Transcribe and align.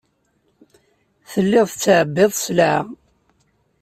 Telliḍ 1.31 1.67
tettɛebbiḍ 1.69 2.31
sselɛa. 2.35 2.79